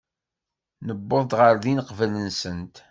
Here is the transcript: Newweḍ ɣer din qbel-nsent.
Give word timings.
Newweḍ 0.85 1.31
ɣer 1.39 1.55
din 1.63 1.83
qbel-nsent. 1.89 2.75